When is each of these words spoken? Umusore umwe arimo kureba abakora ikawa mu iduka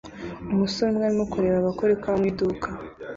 Umusore 0.53 0.89
umwe 0.91 1.05
arimo 1.07 1.25
kureba 1.31 1.57
abakora 1.59 1.91
ikawa 1.97 2.17
mu 2.21 2.25
iduka 2.31 2.67